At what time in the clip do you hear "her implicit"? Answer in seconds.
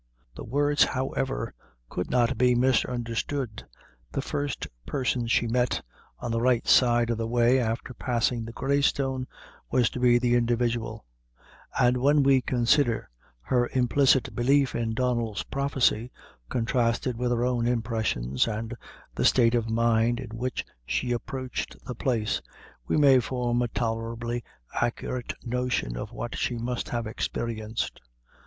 13.41-14.33